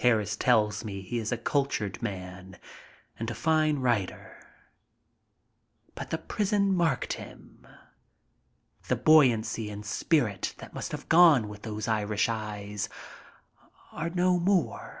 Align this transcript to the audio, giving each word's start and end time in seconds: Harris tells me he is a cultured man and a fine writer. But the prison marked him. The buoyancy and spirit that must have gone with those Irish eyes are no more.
Harris 0.00 0.36
tells 0.36 0.84
me 0.84 1.00
he 1.00 1.16
is 1.18 1.32
a 1.32 1.38
cultured 1.38 2.02
man 2.02 2.58
and 3.18 3.30
a 3.30 3.34
fine 3.34 3.78
writer. 3.78 4.36
But 5.94 6.10
the 6.10 6.18
prison 6.18 6.74
marked 6.74 7.14
him. 7.14 7.66
The 8.88 8.96
buoyancy 8.96 9.70
and 9.70 9.86
spirit 9.86 10.54
that 10.58 10.74
must 10.74 10.92
have 10.92 11.08
gone 11.08 11.48
with 11.48 11.62
those 11.62 11.88
Irish 11.88 12.28
eyes 12.28 12.90
are 13.92 14.10
no 14.10 14.38
more. 14.38 15.00